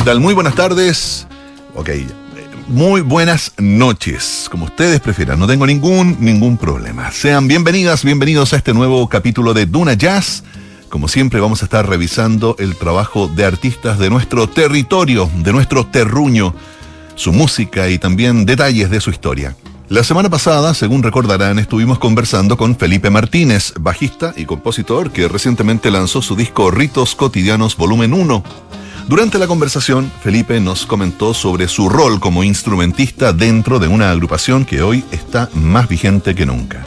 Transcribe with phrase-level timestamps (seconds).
[0.00, 0.20] ¿Qué tal?
[0.20, 1.26] Muy buenas tardes.
[1.74, 1.90] Ok,
[2.68, 7.12] muy buenas noches, como ustedes prefieran, no tengo ningún, ningún problema.
[7.12, 10.42] Sean bienvenidas, bienvenidos a este nuevo capítulo de Duna Jazz.
[10.88, 15.84] Como siempre vamos a estar revisando el trabajo de artistas de nuestro territorio, de nuestro
[15.84, 16.54] terruño,
[17.14, 19.54] su música y también detalles de su historia.
[19.90, 25.90] La semana pasada, según recordarán, estuvimos conversando con Felipe Martínez, bajista y compositor que recientemente
[25.90, 28.42] lanzó su disco Ritos Cotidianos Volumen 1.
[29.10, 34.64] Durante la conversación, Felipe nos comentó sobre su rol como instrumentista dentro de una agrupación
[34.64, 36.86] que hoy está más vigente que nunca.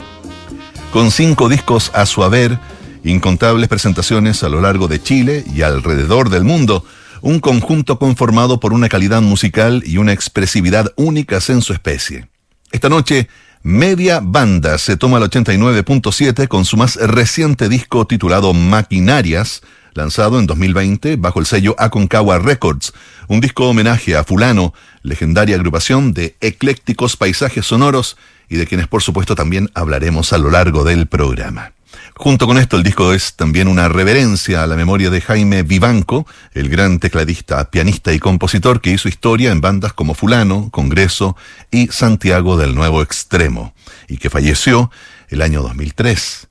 [0.90, 2.58] Con cinco discos a su haber,
[3.04, 6.86] incontables presentaciones a lo largo de Chile y alrededor del mundo,
[7.20, 12.30] un conjunto conformado por una calidad musical y una expresividad únicas en su especie.
[12.72, 13.28] Esta noche,
[13.62, 19.60] Media Banda se toma el 89.7 con su más reciente disco titulado Maquinarias,
[19.94, 22.92] lanzado en 2020 bajo el sello Aconcagua Records,
[23.28, 28.16] un disco homenaje a Fulano, legendaria agrupación de eclécticos paisajes sonoros
[28.48, 31.72] y de quienes por supuesto también hablaremos a lo largo del programa.
[32.16, 36.26] Junto con esto, el disco es también una reverencia a la memoria de Jaime Vivanco,
[36.52, 41.36] el gran tecladista, pianista y compositor que hizo historia en bandas como Fulano, Congreso
[41.72, 43.74] y Santiago del Nuevo Extremo,
[44.08, 44.92] y que falleció
[45.28, 46.48] el año 2003.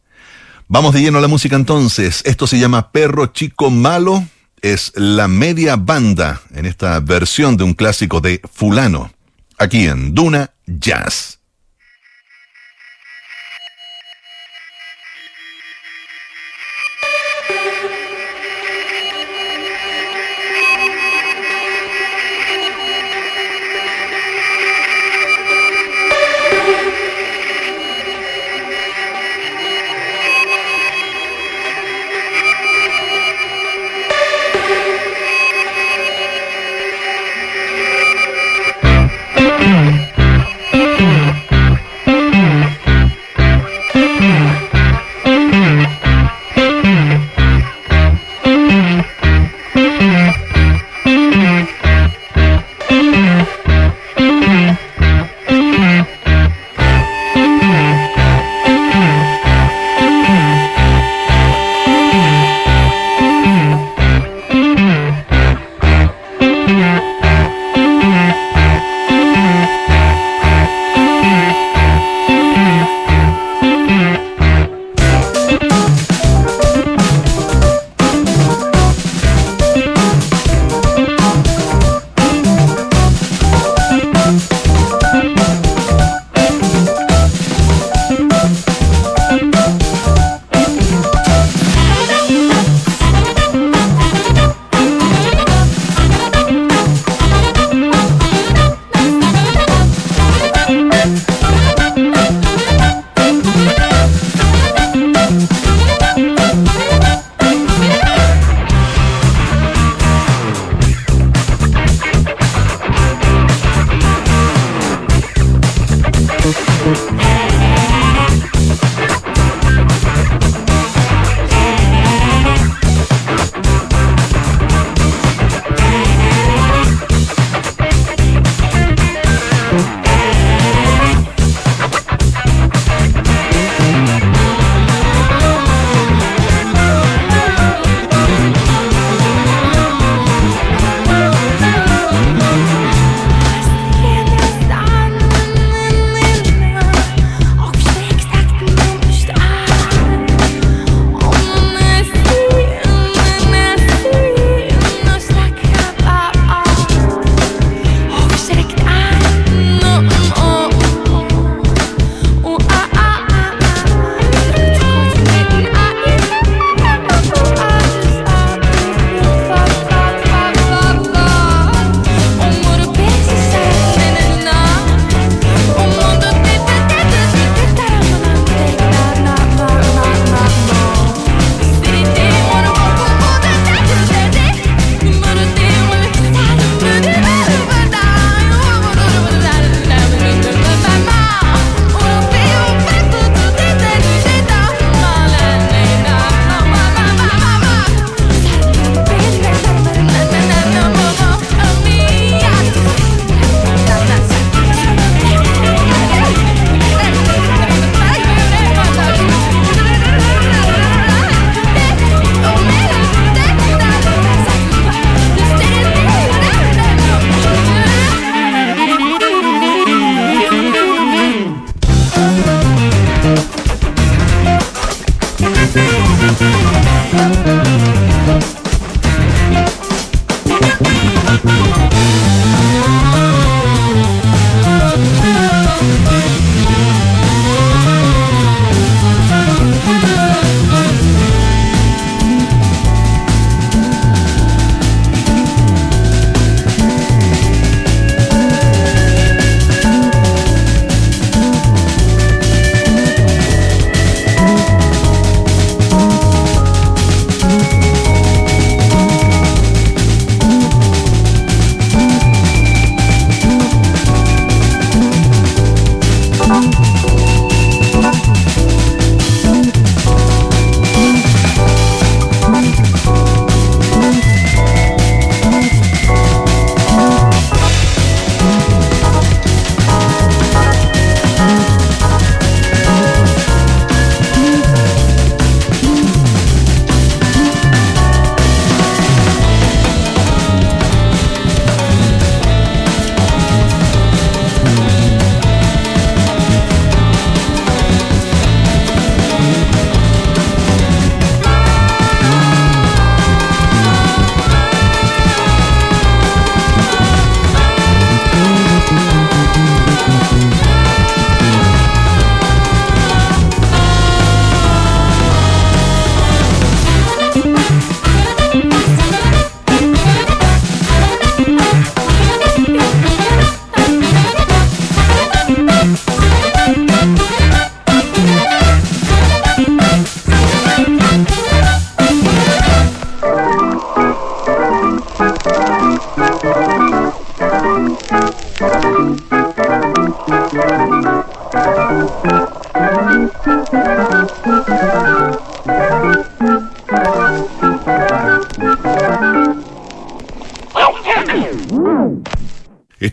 [0.74, 2.24] Vamos de lleno a la música entonces.
[2.26, 4.28] Esto se llama Perro Chico Malo.
[4.60, 9.14] Es la media banda en esta versión de un clásico de Fulano,
[9.60, 11.38] aquí en Duna Jazz.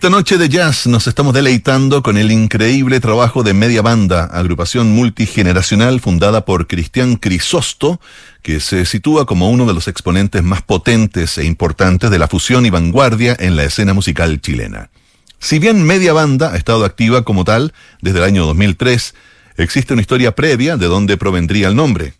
[0.01, 4.93] Esta noche de jazz nos estamos deleitando con el increíble trabajo de Media Banda, agrupación
[4.93, 8.01] multigeneracional fundada por Cristian Crisosto,
[8.41, 12.65] que se sitúa como uno de los exponentes más potentes e importantes de la fusión
[12.65, 14.89] y vanguardia en la escena musical chilena.
[15.39, 19.15] Si bien Media Banda ha estado activa como tal desde el año 2003,
[19.59, 22.15] existe una historia previa de dónde provendría el nombre.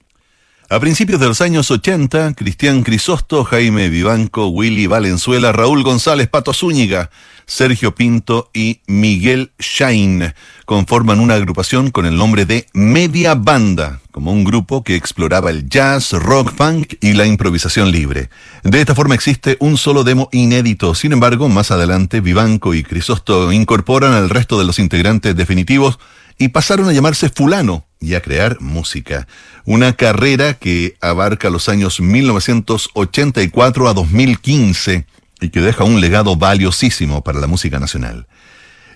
[0.73, 6.53] A principios de los años 80, Cristian Crisosto, Jaime Vivanco, Willy Valenzuela, Raúl González, Pato
[6.53, 7.11] Zúñiga,
[7.51, 10.35] Sergio Pinto y Miguel Shine
[10.67, 15.69] conforman una agrupación con el nombre de Media Banda, como un grupo que exploraba el
[15.69, 18.31] jazz, rock, funk y la improvisación libre.
[18.63, 23.51] De esta forma existe un solo demo inédito, sin embargo, más adelante Vivanco y Crisosto
[23.51, 25.99] incorporan al resto de los integrantes definitivos
[26.39, 29.27] y pasaron a llamarse Fulano y a crear música.
[29.65, 35.05] Una carrera que abarca los años 1984 a 2015
[35.41, 38.27] y que deja un legado valiosísimo para la música nacional.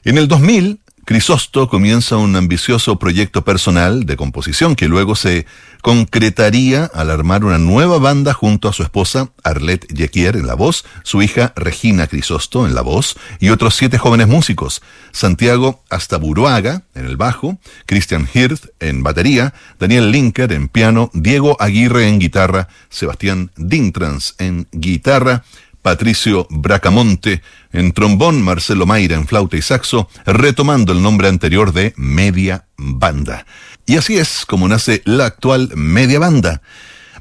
[0.04, 5.44] En el 2000, Crisosto comienza un ambicioso proyecto personal de composición que luego se
[5.82, 10.86] concretaría al armar una nueva banda junto a su esposa Arlette Jequier en la voz,
[11.02, 14.80] su hija Regina Crisosto en la voz y otros siete jóvenes músicos,
[15.12, 22.08] Santiago Astaburuaga en el bajo, Christian Hirth en batería, Daniel Linker en piano, Diego Aguirre
[22.08, 25.44] en guitarra, Sebastián Dintrans en guitarra,
[25.84, 31.92] Patricio Bracamonte en trombón, Marcelo Mayra en flauta y saxo, retomando el nombre anterior de
[31.98, 33.44] Media Banda.
[33.84, 36.62] Y así es como nace la actual Media Banda.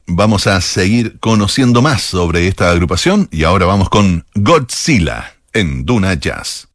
[0.07, 6.13] Vamos a seguir conociendo más sobre esta agrupación y ahora vamos con Godzilla en Duna
[6.13, 6.69] Jazz.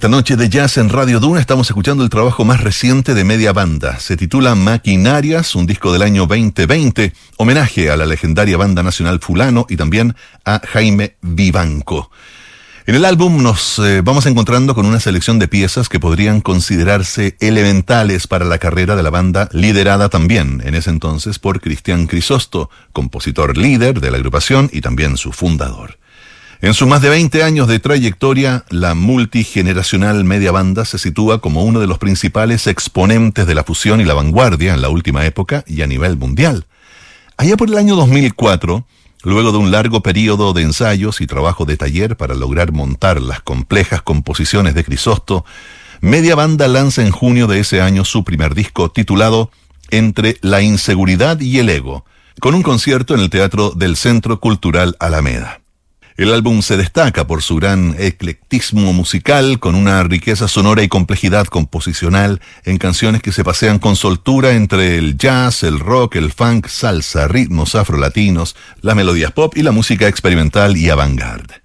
[0.00, 3.52] Esta noche de jazz en Radio Duna estamos escuchando el trabajo más reciente de media
[3.52, 4.00] banda.
[4.00, 9.66] Se titula Maquinarias, un disco del año 2020, homenaje a la legendaria banda nacional Fulano
[9.68, 10.16] y también
[10.46, 12.10] a Jaime Vivanco.
[12.86, 17.36] En el álbum nos eh, vamos encontrando con una selección de piezas que podrían considerarse
[17.38, 22.70] elementales para la carrera de la banda, liderada también en ese entonces por Cristian Crisosto,
[22.94, 25.99] compositor líder de la agrupación y también su fundador.
[26.62, 31.64] En sus más de 20 años de trayectoria, la multigeneracional media banda se sitúa como
[31.64, 35.64] uno de los principales exponentes de la fusión y la vanguardia en la última época
[35.66, 36.66] y a nivel mundial.
[37.38, 38.84] Allá por el año 2004,
[39.22, 43.40] luego de un largo periodo de ensayos y trabajo de taller para lograr montar las
[43.40, 45.46] complejas composiciones de Crisosto,
[46.02, 49.50] Media Banda lanza en junio de ese año su primer disco titulado
[49.90, 52.04] Entre la inseguridad y el ego,
[52.38, 55.59] con un concierto en el Teatro del Centro Cultural Alameda.
[56.20, 61.46] El álbum se destaca por su gran eclectismo musical, con una riqueza sonora y complejidad
[61.46, 66.66] composicional en canciones que se pasean con soltura entre el jazz, el rock, el funk,
[66.66, 71.59] salsa, ritmos afrolatinos, las melodías pop y la música experimental y avant-garde.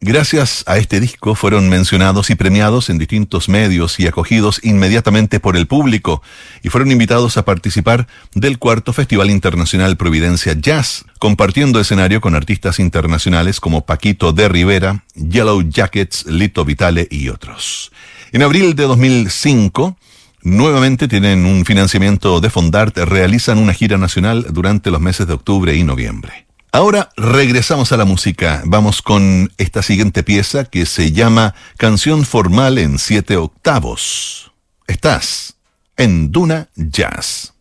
[0.00, 5.56] Gracias a este disco fueron mencionados y premiados en distintos medios y acogidos inmediatamente por
[5.56, 6.22] el público
[6.62, 12.78] y fueron invitados a participar del cuarto Festival Internacional Providencia Jazz, compartiendo escenario con artistas
[12.78, 17.90] internacionales como Paquito de Rivera, Yellow Jackets, Lito Vitale y otros.
[18.32, 19.96] En abril de 2005,
[20.42, 25.74] nuevamente tienen un financiamiento de Fondart, realizan una gira nacional durante los meses de octubre
[25.74, 26.45] y noviembre.
[26.76, 28.60] Ahora regresamos a la música.
[28.66, 34.52] Vamos con esta siguiente pieza que se llama Canción Formal en siete octavos.
[34.86, 35.56] Estás
[35.96, 37.55] en Duna Jazz.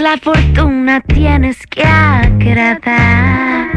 [0.00, 3.68] La fortuna tienes que agradar.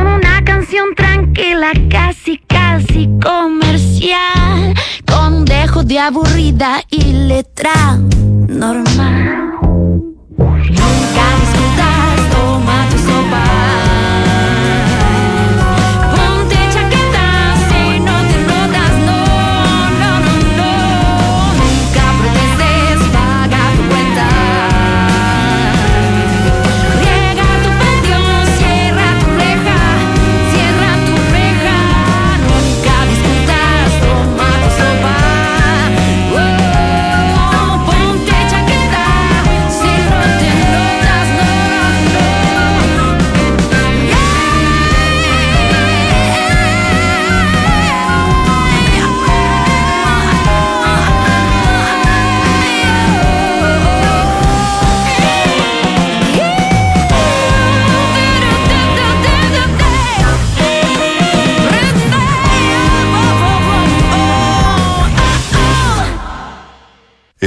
[0.00, 4.74] Una canción tranquila, casi, casi comercial.
[5.06, 7.98] Con dejo de aburrida y letra
[8.48, 9.52] normal.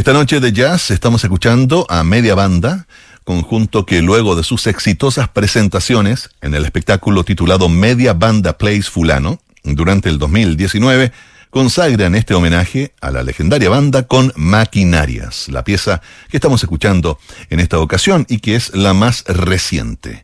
[0.05, 2.85] Esta noche de jazz estamos escuchando a Media Banda,
[3.23, 9.39] conjunto que luego de sus exitosas presentaciones en el espectáculo titulado Media Banda Plays Fulano,
[9.63, 11.11] durante el 2019,
[11.49, 17.17] consagran este homenaje a la legendaria banda con Maquinarias, la pieza que estamos escuchando
[17.49, 20.23] en esta ocasión y que es la más reciente.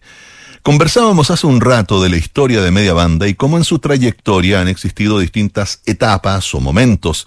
[0.61, 4.61] Conversábamos hace un rato de la historia de Media Banda y cómo en su trayectoria
[4.61, 7.25] han existido distintas etapas o momentos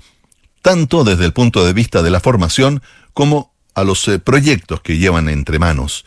[0.64, 4.96] tanto desde el punto de vista de la formación como a los eh, proyectos que
[4.96, 6.06] llevan entre manos.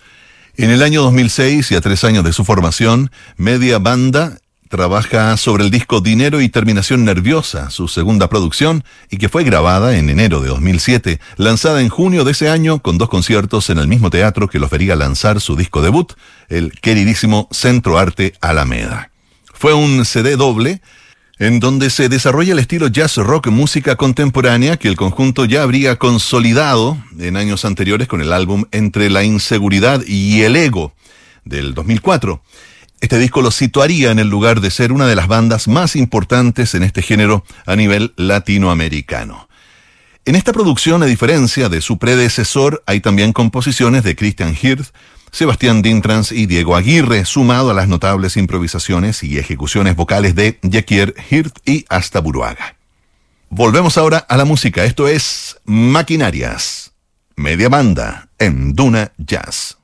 [0.55, 5.63] En el año 2006 y a tres años de su formación, Media Banda trabaja sobre
[5.63, 10.41] el disco Dinero y Terminación Nerviosa, su segunda producción, y que fue grabada en enero
[10.41, 14.47] de 2007, lanzada en junio de ese año con dos conciertos en el mismo teatro
[14.49, 16.13] que los vería lanzar su disco debut,
[16.49, 19.11] el queridísimo Centro Arte Alameda.
[19.53, 20.81] Fue un CD doble
[21.39, 25.97] en donde se desarrolla el estilo jazz rock música contemporánea que el conjunto ya habría
[25.97, 30.93] consolidado en años anteriores con el álbum Entre la inseguridad y el ego
[31.45, 32.41] del 2004.
[33.00, 36.73] Este disco lo situaría en el lugar de ser una de las bandas más importantes
[36.73, 39.47] en este género a nivel latinoamericano.
[40.26, 44.88] En esta producción, a diferencia de su predecesor, hay también composiciones de Christian Hirth,
[45.31, 51.13] Sebastián Dintrans y Diego Aguirre, sumado a las notables improvisaciones y ejecuciones vocales de Yekier
[51.29, 52.75] Hirt y Hasta Buruaga.
[53.49, 54.83] Volvemos ahora a la música.
[54.83, 56.93] Esto es Maquinarias,
[57.35, 59.76] media banda en Duna Jazz.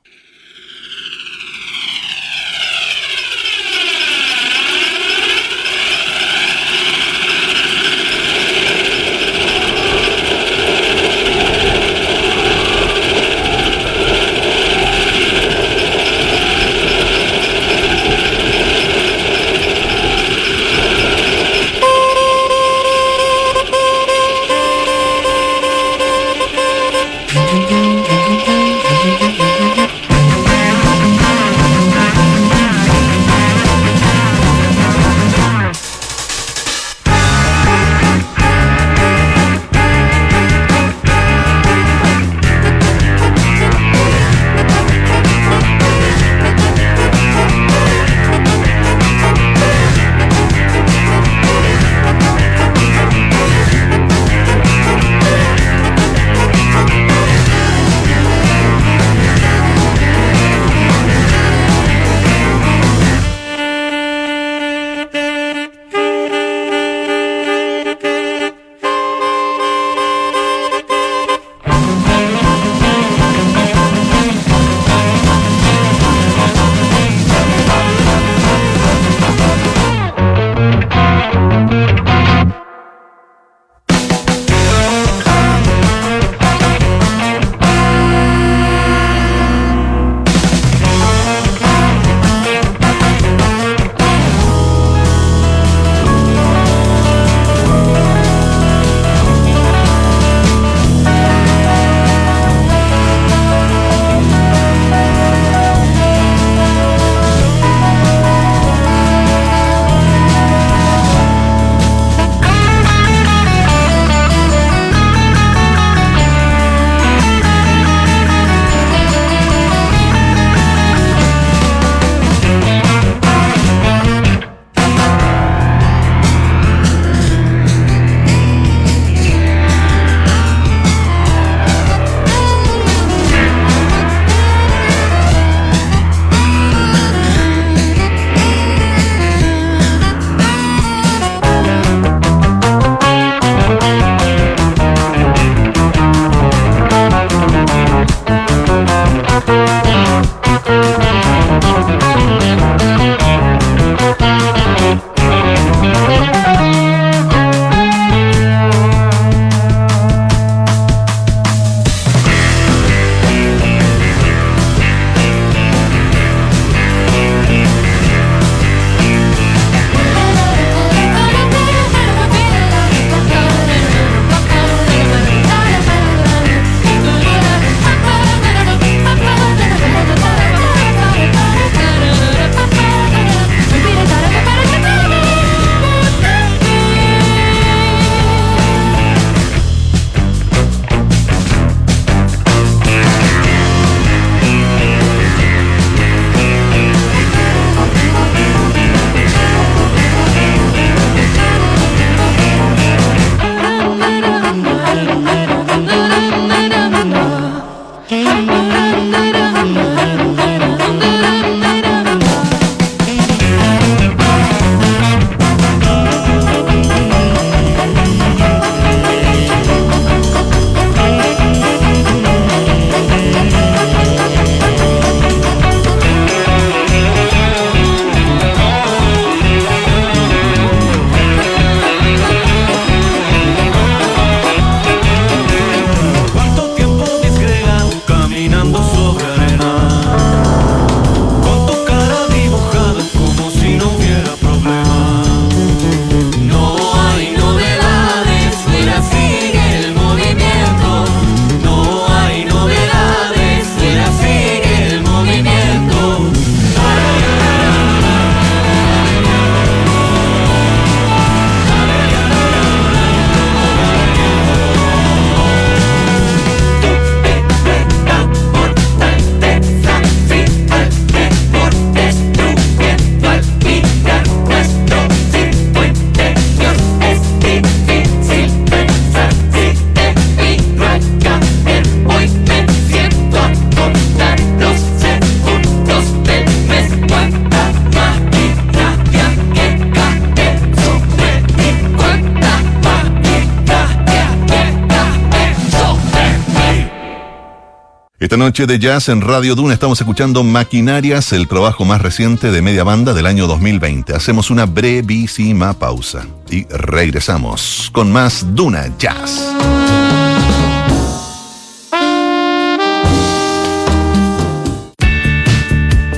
[298.36, 302.82] Noche de jazz en Radio Duna estamos escuchando Maquinarias, el trabajo más reciente de media
[302.82, 304.12] banda del año 2020.
[304.14, 309.54] Hacemos una brevísima pausa y regresamos con más Duna Jazz.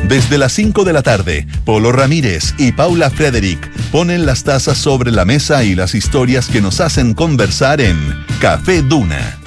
[0.09, 5.11] Desde las 5 de la tarde, Polo Ramírez y Paula Frederick ponen las tazas sobre
[5.11, 7.97] la mesa y las historias que nos hacen conversar en
[8.41, 9.39] Café Duna.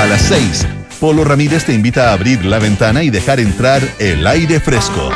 [0.00, 0.66] A las 6,
[1.02, 5.10] Polo Ramírez te invita a abrir la ventana y dejar entrar el aire fresco.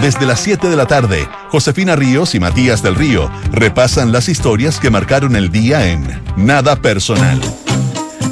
[0.00, 4.80] Desde las 7 de la tarde, Josefina Ríos y Matías del Río repasan las historias
[4.80, 6.04] que marcaron el día en
[6.36, 7.40] Nada Personal.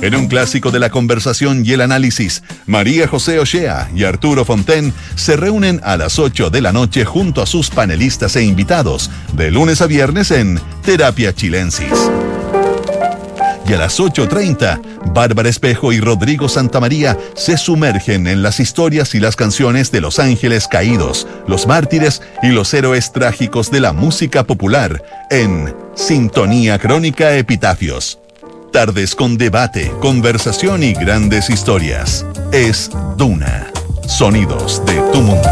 [0.03, 4.93] En un clásico de la conversación y el análisis, María José Ochea y Arturo Fonten
[5.15, 9.53] se reúnen a las 8 de la noche junto a sus panelistas e invitados, de
[9.53, 12.11] lunes a viernes en Terapia Chilensis
[13.69, 19.21] y a las 8.30, Bárbara Espejo y Rodrigo Santamaría se sumergen en las historias y
[19.21, 24.45] las canciones de los ángeles caídos, los mártires y los héroes trágicos de la música
[24.45, 28.19] popular en Sintonía Crónica Epitafios.
[28.73, 32.27] Tardes con debate, conversación y grandes historias.
[32.53, 33.73] Es Duna.
[34.07, 35.51] Sonidos de tu mundo.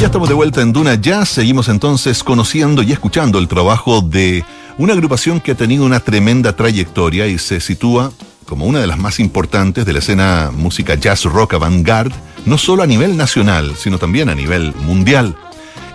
[0.00, 1.28] Ya estamos de vuelta en Duna Jazz.
[1.28, 4.46] Seguimos entonces conociendo y escuchando el trabajo de
[4.78, 8.10] una agrupación que ha tenido una tremenda trayectoria y se sitúa
[8.46, 12.14] como una de las más importantes de la escena música jazz rock avant-garde,
[12.46, 15.36] no solo a nivel nacional, sino también a nivel mundial.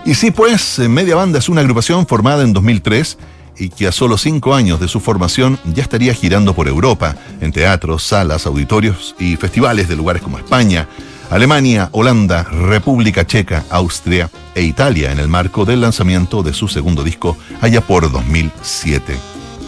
[0.04, 3.18] Y sí, pues, Media Banda es una agrupación formada en 2003
[3.58, 7.50] y que a solo cinco años de su formación ya estaría girando por Europa, en
[7.50, 10.86] teatros, salas, auditorios y festivales de lugares como España,
[11.30, 17.02] Alemania, Holanda, República Checa, Austria e Italia en el marco del lanzamiento de su segundo
[17.02, 19.16] disco allá por 2007.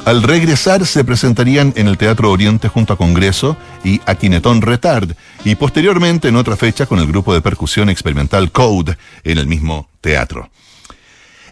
[0.04, 5.10] Al regresar se presentarían en el Teatro Oriente junto a Congreso y Aquinetón Retard
[5.44, 9.88] y posteriormente en otra fecha con el grupo de percusión experimental Code en el mismo
[10.00, 10.48] teatro.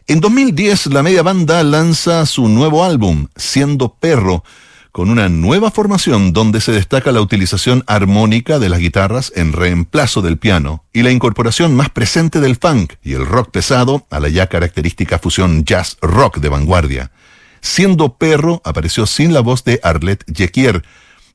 [0.07, 4.45] En 2010 la media banda lanza su nuevo álbum, Siendo Perro,
[4.97, 10.23] con una nueva formación donde se destaca la utilización armónica de las guitarras en reemplazo
[10.23, 14.31] del piano y la incorporación más presente del funk y el rock pesado a la
[14.31, 17.11] ya característica fusión jazz rock de vanguardia.
[17.61, 20.83] Siendo perro apareció sin la voz de Arlette Jequier,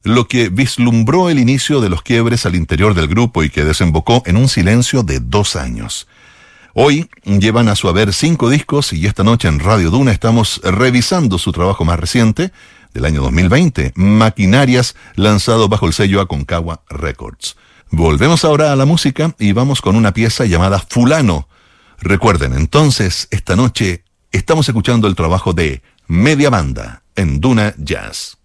[0.02, 4.24] lo que vislumbró el inicio de los quiebres al interior del grupo y que desembocó
[4.26, 6.08] en un silencio de dos años.
[6.74, 11.38] Hoy llevan a su haber cinco discos y esta noche en Radio Duna estamos revisando
[11.38, 12.52] su trabajo más reciente,
[12.94, 17.56] del año 2020, Maquinarias, lanzado bajo el sello Aconcagua Records.
[17.90, 21.48] Volvemos ahora a la música y vamos con una pieza llamada Fulano.
[22.00, 28.38] Recuerden, entonces, esta noche estamos escuchando el trabajo de Media Banda en Duna Jazz.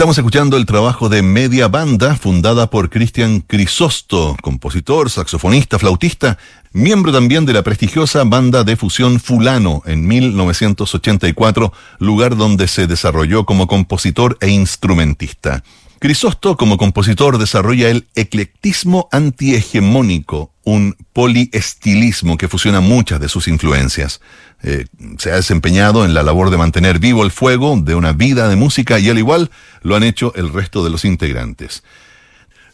[0.00, 6.38] Estamos escuchando el trabajo de Media Banda, fundada por Cristian Crisosto, compositor, saxofonista, flautista,
[6.72, 13.44] miembro también de la prestigiosa banda de fusión Fulano en 1984, lugar donde se desarrolló
[13.44, 15.62] como compositor e instrumentista.
[15.98, 24.22] Crisosto, como compositor, desarrolla el eclectismo antihegemónico, un poliestilismo que fusiona muchas de sus influencias.
[24.62, 24.86] Eh,
[25.18, 28.56] se ha desempeñado en la labor de mantener vivo el fuego de una vida de
[28.56, 29.50] música y al igual
[29.82, 31.82] lo han hecho el resto de los integrantes.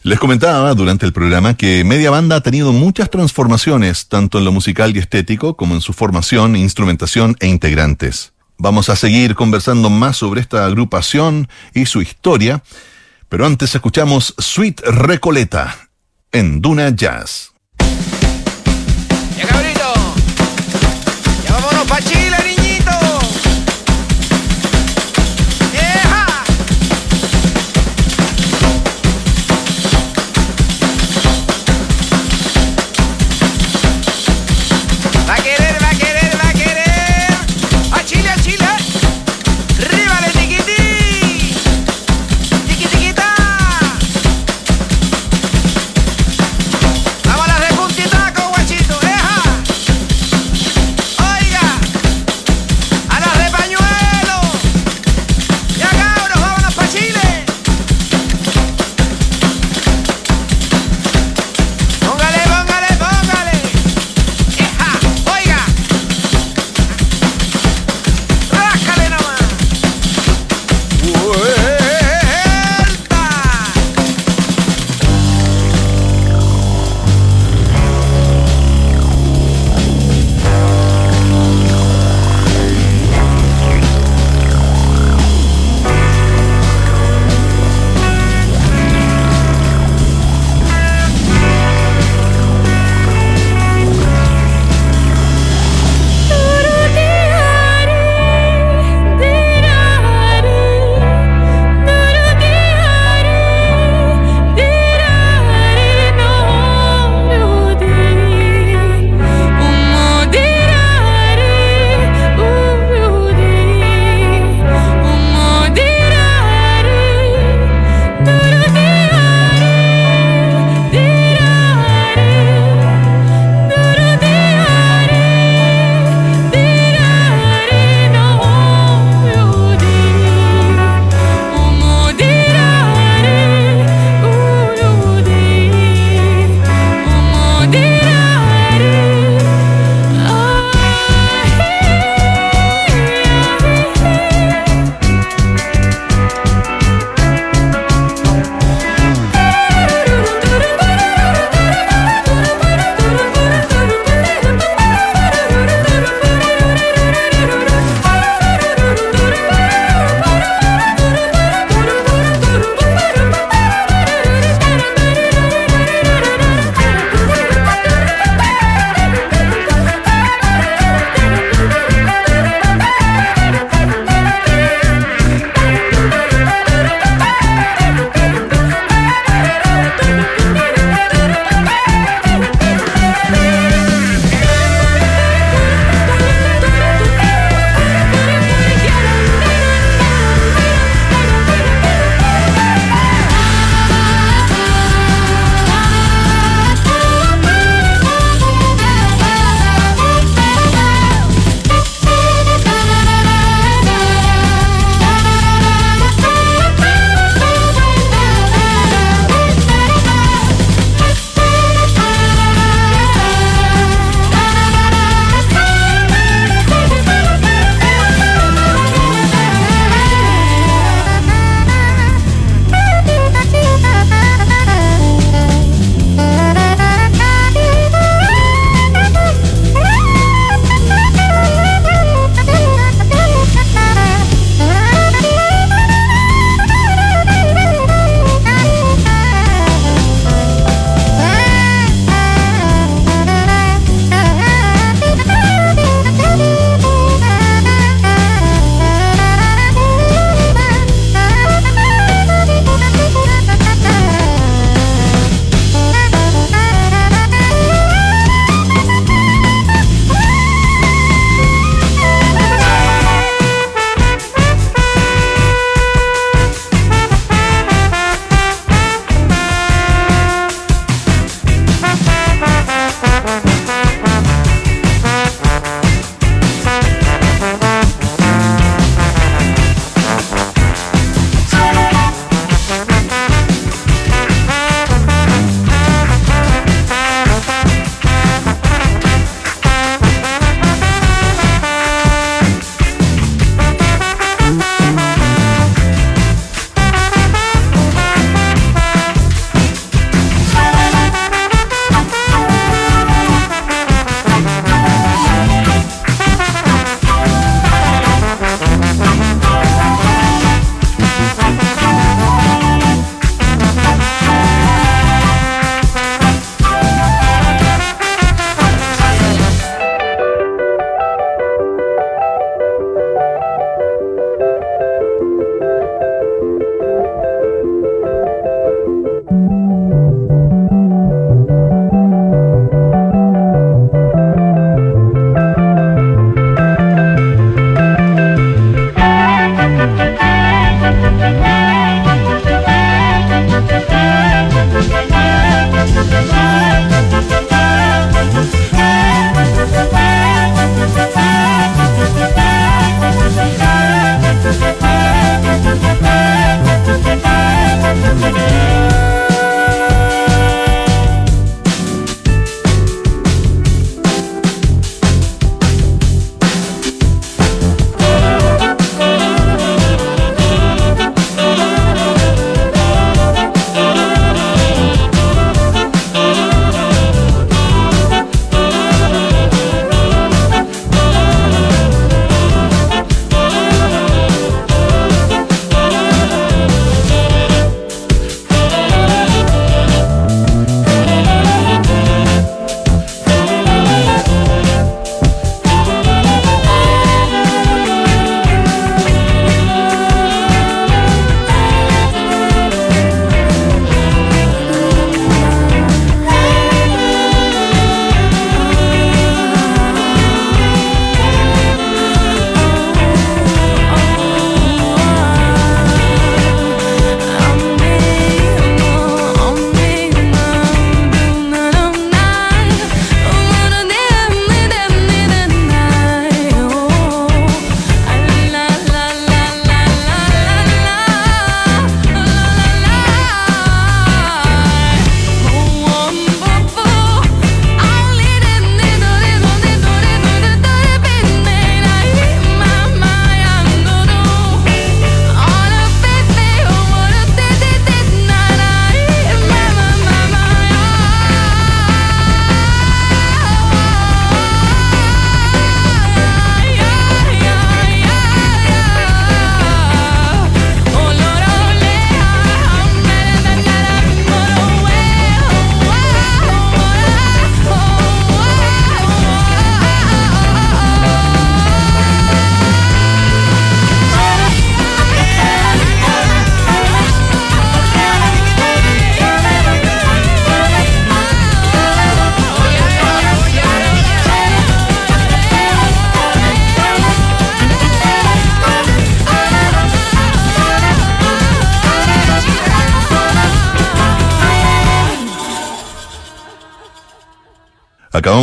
[0.03, 4.51] Les comentaba durante el programa que Media Banda ha tenido muchas transformaciones, tanto en lo
[4.51, 8.31] musical y estético como en su formación, instrumentación e integrantes.
[8.57, 12.63] Vamos a seguir conversando más sobre esta agrupación y su historia.
[13.29, 15.75] Pero antes escuchamos Sweet Recoleta
[16.31, 17.56] en Duna Jazz.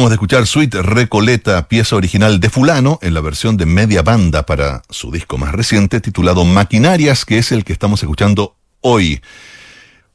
[0.09, 4.83] De escuchar Suite Recoleta, pieza original de Fulano, en la versión de media banda para
[4.91, 9.23] su disco más reciente titulado Maquinarias, que es el que estamos escuchando hoy.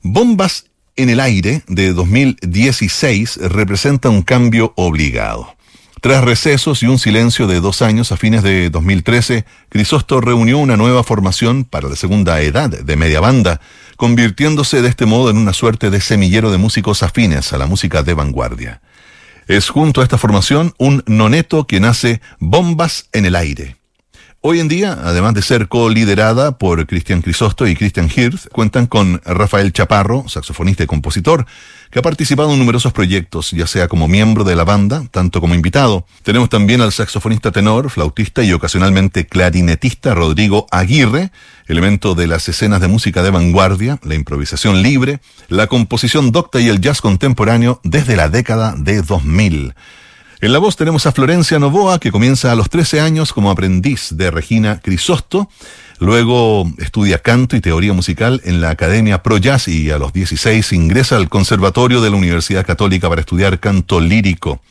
[0.03, 0.65] Bombas
[0.95, 5.55] en el aire de 2016 representa un cambio obligado.
[6.01, 10.77] Tras recesos y un silencio de dos años a fines de 2013, Crisosto reunió una
[10.77, 13.59] nueva formación para la segunda edad de media banda,
[13.97, 18.03] convirtiéndose de este modo en una suerte de semillero de músicos afines a la música
[18.03, 18.81] de vanguardia.
[19.49, 23.77] Es junto a esta formación un noneto quien hace bombas en el aire.
[24.41, 29.19] Hoy en día, además de ser co-liderada por Cristian Crisosto y Christian Hirth, cuentan con
[29.25, 31.47] Rafael Chaparro, saxofonista y compositor,
[31.89, 35.55] que ha participado en numerosos proyectos, ya sea como miembro de la banda, tanto como
[35.55, 36.05] invitado.
[36.23, 41.31] Tenemos también al saxofonista tenor, flautista y ocasionalmente clarinetista Rodrigo Aguirre,
[41.67, 46.67] elemento de las escenas de música de vanguardia, la improvisación libre, la composición docta y
[46.67, 49.73] el jazz contemporáneo desde la década de 2000.
[50.41, 54.07] En la voz tenemos a Florencia Novoa, que comienza a los 13 años como aprendiz
[54.11, 55.49] de Regina Crisosto.
[55.99, 60.71] Luego estudia canto y teoría musical en la Academia Pro Jazz y a los 16
[60.71, 64.61] ingresa al Conservatorio de la Universidad Católica para estudiar canto lírico.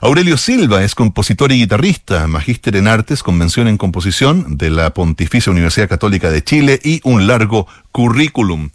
[0.00, 5.50] Aurelio Silva es compositor y guitarrista, magíster en artes, convención en composición de la Pontificia
[5.50, 8.70] Universidad Católica de Chile y un largo currículum.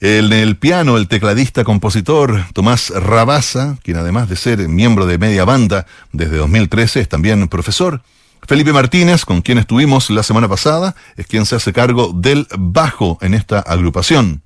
[0.00, 5.44] En el piano, el tecladista compositor Tomás Rabasa, quien además de ser miembro de media
[5.44, 8.02] banda desde 2013 es también profesor.
[8.46, 13.18] Felipe Martínez, con quien estuvimos la semana pasada, es quien se hace cargo del bajo
[13.20, 14.42] en esta agrupación.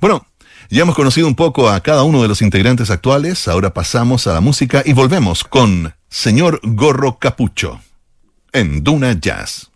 [0.00, 0.26] Bueno,
[0.70, 4.34] ya hemos conocido un poco a cada uno de los integrantes actuales, ahora pasamos a
[4.34, 7.80] la música y volvemos con Señor Gorro Capucho
[8.52, 9.73] en Duna Jazz.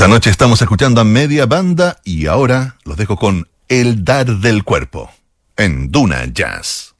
[0.00, 4.64] Esta noche estamos escuchando a media banda y ahora los dejo con El Dar del
[4.64, 5.10] Cuerpo
[5.58, 6.94] en Duna Jazz.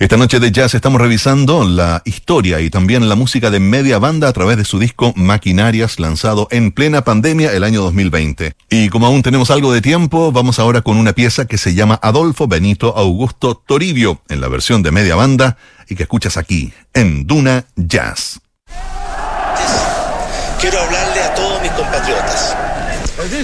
[0.00, 4.28] Esta noche de jazz estamos revisando la historia y también la música de media banda
[4.28, 8.54] a través de su disco Maquinarias, lanzado en plena pandemia el año 2020.
[8.70, 12.00] Y como aún tenemos algo de tiempo, vamos ahora con una pieza que se llama
[12.02, 17.26] Adolfo Benito Augusto Toribio, en la versión de media banda, y que escuchas aquí, en
[17.26, 18.40] Duna Jazz.
[20.58, 22.56] Quiero hablarle a todos mis compatriotas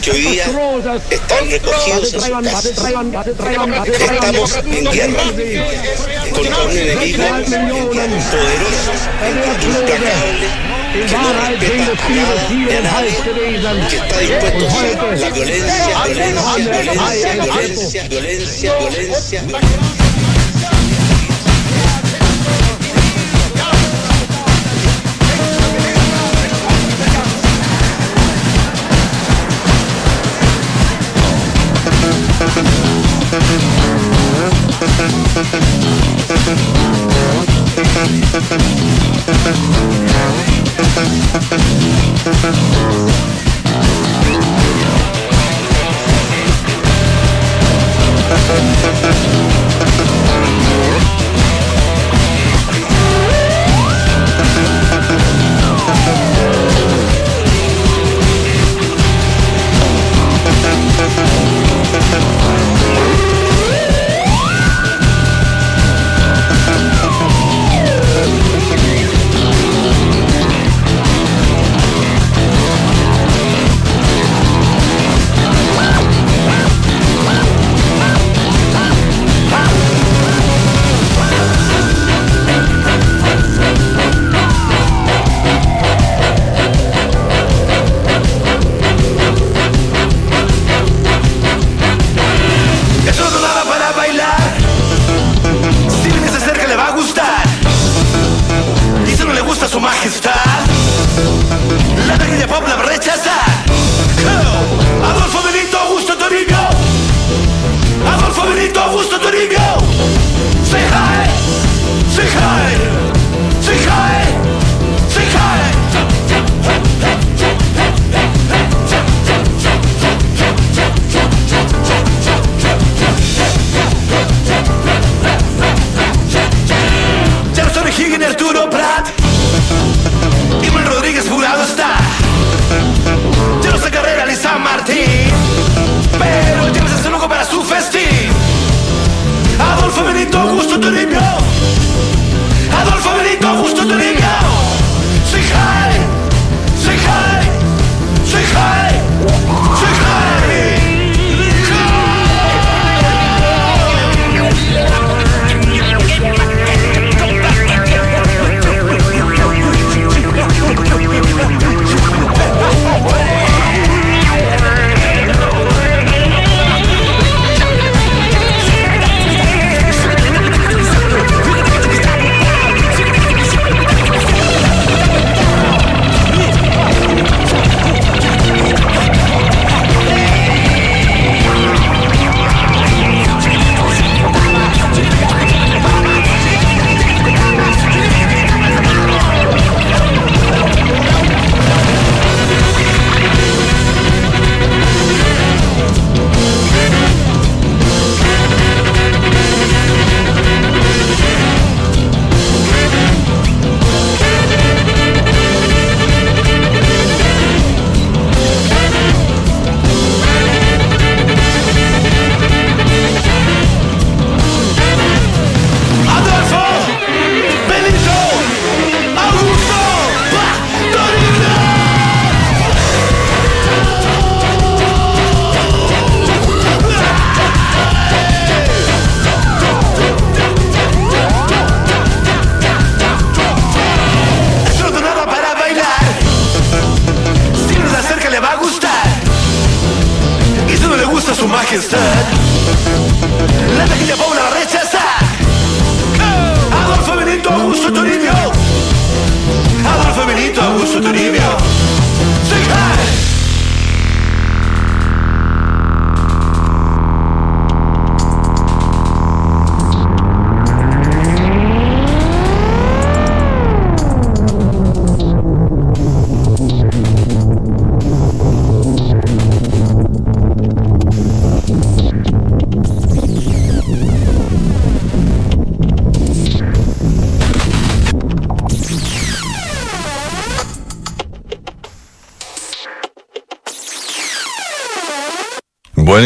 [0.02, 0.46] que hoy día
[1.10, 2.14] están recogidos.
[4.00, 8.92] Estamos en contra un enemigo poderoso,
[9.62, 10.48] implacable,
[11.08, 13.16] que no respeta a nada a nadie,
[13.88, 19.95] que está dispuesto a hacer la violencia, violencia, violencia, violencia, violencia, violencia.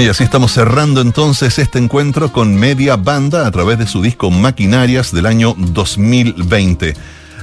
[0.01, 4.31] Y así estamos cerrando entonces este encuentro con Media Banda a través de su disco
[4.31, 6.95] Maquinarias del año 2020.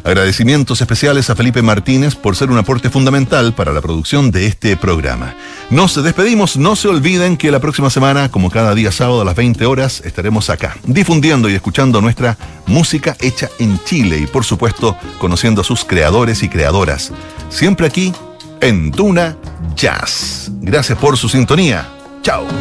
[0.03, 4.76] Agradecimientos especiales a Felipe Martínez por ser un aporte fundamental para la producción de este
[4.76, 5.36] programa.
[5.70, 9.36] Nos despedimos, no se olviden que la próxima semana, como cada día sábado a las
[9.36, 14.97] 20 horas, estaremos acá, difundiendo y escuchando nuestra música hecha en Chile y por supuesto
[15.20, 17.12] conociendo a sus creadores y creadoras.
[17.49, 18.14] Siempre aquí
[18.62, 19.38] en Duna
[19.76, 20.49] Jazz.
[20.60, 21.97] Gracias por su sintonía.
[22.28, 22.57] Chao.